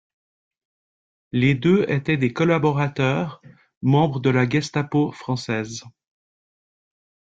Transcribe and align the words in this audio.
Les 1.31 1.53
deux 1.53 1.85
étaient 1.87 2.17
des 2.17 2.33
collaborateurs, 2.33 3.39
membres 3.83 4.19
de 4.19 4.31
la 4.31 4.49
Gestapo 4.49 5.11
française. 5.11 5.83